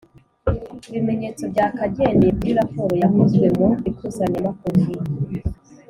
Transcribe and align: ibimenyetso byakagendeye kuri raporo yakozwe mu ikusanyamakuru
ibimenyetso 0.89 1.43
byakagendeye 1.51 2.31
kuri 2.37 2.51
raporo 2.59 2.93
yakozwe 3.03 3.47
mu 3.57 3.69
ikusanyamakuru 3.89 4.81